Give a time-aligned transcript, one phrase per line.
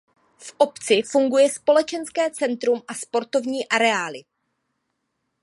[0.39, 4.21] V obci funguje společenské centrum a sportovní areály.